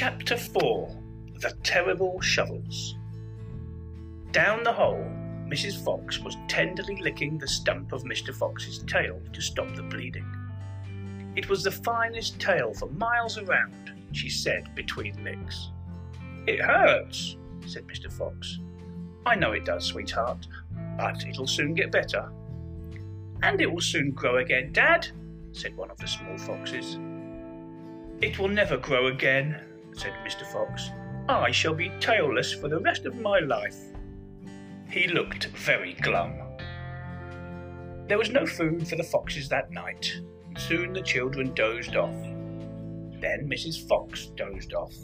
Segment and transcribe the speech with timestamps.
[0.00, 0.96] Chapter 4
[1.42, 2.96] The Terrible Shovels.
[4.32, 5.04] Down the hole,
[5.46, 5.84] Mrs.
[5.84, 8.34] Fox was tenderly licking the stump of Mr.
[8.34, 10.24] Fox's tail to stop the bleeding.
[11.36, 15.68] It was the finest tail for miles around, she said between licks.
[16.46, 17.36] It hurts,
[17.66, 18.10] said Mr.
[18.10, 18.58] Fox.
[19.26, 20.46] I know it does, sweetheart,
[20.96, 22.32] but it'll soon get better.
[23.42, 25.08] And it will soon grow again, Dad,
[25.52, 26.98] said one of the small foxes.
[28.22, 29.66] It will never grow again,
[30.00, 30.46] said Mr.
[30.46, 30.90] Fox.
[31.28, 33.76] I shall be tailless for the rest of my life.
[34.88, 36.32] He looked very glum.
[38.06, 40.10] There was no food for the foxes that night,
[40.56, 42.16] soon the children dozed off.
[43.20, 43.86] Then Mrs.
[43.86, 44.94] Fox dozed off.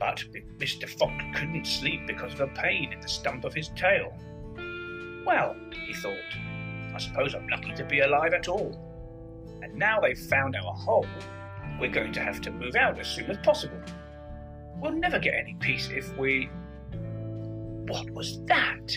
[0.00, 0.24] But
[0.58, 0.88] Mr.
[0.88, 4.12] Fox couldn't sleep because of a pain in the stump of his tail.
[5.24, 5.54] Well,
[5.86, 6.36] he thought,
[6.92, 8.76] I suppose I'm lucky to be alive at all.
[9.62, 11.06] And now they've found our hole,
[11.80, 13.80] we're going to have to move out as soon as possible.
[14.80, 16.50] We'll never get any peace if we.
[17.86, 18.96] What was that?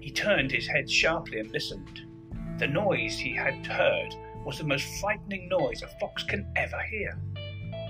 [0.00, 2.02] He turned his head sharply and listened.
[2.58, 7.18] The noise he had heard was the most frightening noise a fox can ever hear.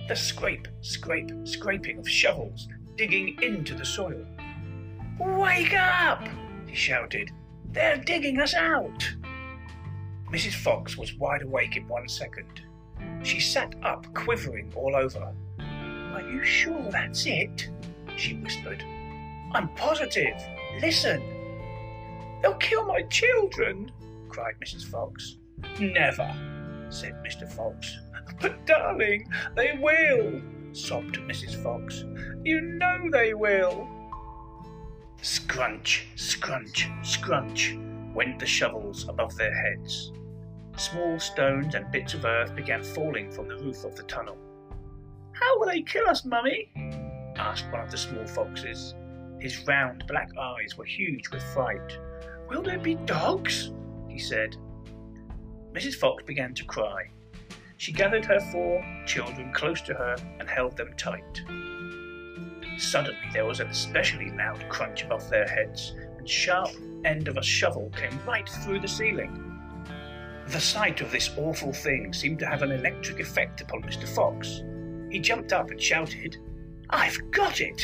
[0.08, 4.24] The scrape, scrape, scraping of shovels digging into the soil.
[5.18, 6.26] Wake up!
[6.66, 7.30] he shouted.
[7.72, 9.14] They're digging us out!
[10.32, 10.54] Mrs.
[10.54, 12.62] Fox was wide awake in one second.
[13.22, 15.32] She sat up, quivering all over.
[15.58, 17.68] Are you sure that's it?
[18.16, 18.82] she whispered.
[19.52, 20.36] I'm positive.
[20.80, 21.22] Listen.
[22.42, 23.90] They'll kill my children,
[24.28, 24.84] cried Mrs.
[24.84, 25.38] Fox.
[25.80, 26.28] Never,
[26.90, 27.50] said Mr.
[27.50, 27.98] Fox.
[28.40, 31.62] But, darling, they will, sobbed Mrs.
[31.62, 32.04] Fox.
[32.44, 33.88] You know they will.
[35.22, 37.76] Scrunch, scrunch, scrunch
[38.14, 40.12] went the shovels above their heads.
[40.76, 44.36] Small stones and bits of earth began falling from the roof of the tunnel.
[45.32, 46.70] How will they kill us, Mummy?
[47.36, 48.94] asked one of the small foxes.
[49.40, 51.98] His round black eyes were huge with fright.
[52.48, 53.72] Will there be dogs?
[54.08, 54.56] he said.
[55.72, 55.94] Mrs.
[55.94, 57.10] Fox began to cry.
[57.78, 61.42] She gathered her four children close to her and held them tight.
[62.78, 66.70] Suddenly there was an especially loud crunch above their heads, and sharp
[67.04, 69.55] end of a shovel came right through the ceiling.
[70.48, 74.06] The sight of this awful thing seemed to have an electric effect upon Mr.
[74.06, 74.62] Fox.
[75.10, 76.36] He jumped up and shouted,
[76.88, 77.82] I've got it!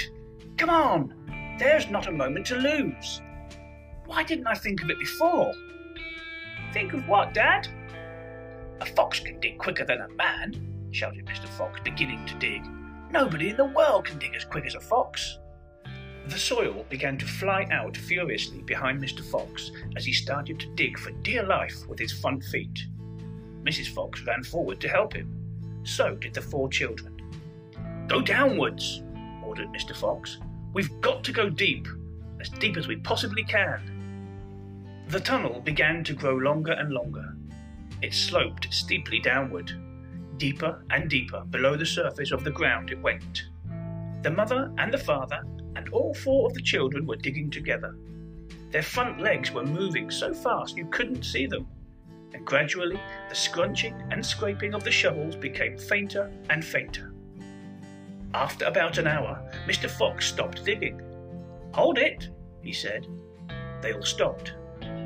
[0.57, 1.57] Come on!
[1.59, 3.21] There's not a moment to lose!
[4.07, 5.53] Why didn't I think of it before?
[6.73, 7.67] Think of what, Dad?
[8.81, 11.49] A fox can dig quicker than a man, shouted Mr.
[11.49, 12.63] Fox, beginning to dig.
[13.11, 15.39] Nobody in the world can dig as quick as a fox.
[16.27, 19.25] The soil began to fly out furiously behind Mr.
[19.25, 22.87] Fox as he started to dig for dear life with his front feet.
[23.65, 23.89] Mrs.
[23.89, 25.83] Fox ran forward to help him.
[25.85, 27.21] So did the four children.
[28.09, 29.03] Go downwards,
[29.45, 29.97] ordered Mr.
[29.97, 30.39] Fox.
[30.73, 31.89] We've got to go deep,
[32.41, 33.81] as deep as we possibly can.
[35.09, 37.35] The tunnel began to grow longer and longer.
[38.01, 39.73] It sloped steeply downward.
[40.37, 43.45] Deeper and deeper below the surface of the ground it went.
[44.23, 45.43] The mother and the father
[45.77, 47.95] and all four of the children were digging together.
[48.71, 51.67] Their front legs were moving so fast you couldn't see them,
[52.33, 57.13] and gradually the scrunching and scraping of the shovels became fainter and fainter.
[58.35, 59.91] After about an hour, Mr.
[59.91, 61.01] Fox stopped digging.
[61.75, 62.31] Hold it,
[62.63, 63.07] he said.
[63.83, 64.55] They all stopped.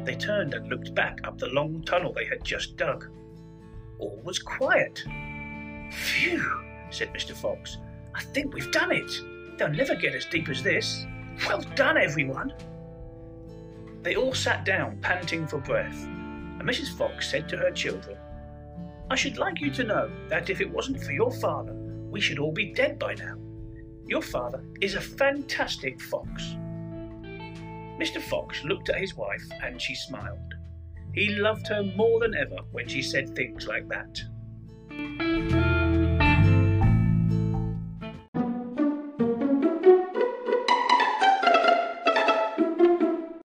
[0.05, 3.09] They turned and looked back up the long tunnel they had just dug.
[3.99, 5.03] All was quiet.
[5.91, 7.33] Phew, said Mr.
[7.33, 7.79] Fox.
[8.15, 9.11] I think we've done it.
[9.57, 11.07] They'll never get as deep as this.
[11.47, 12.53] Well done, everyone.
[14.03, 16.97] They all sat down, panting for breath, and Mrs.
[16.97, 18.17] Fox said to her children,
[19.11, 21.73] I should like you to know that if it wasn't for your father,
[22.11, 23.37] we should all be dead by now.
[24.07, 26.57] Your father is a fantastic fox.
[27.99, 28.21] Mr.
[28.21, 30.55] Fox looked at his wife and she smiled.
[31.13, 34.21] He loved her more than ever when she said things like that.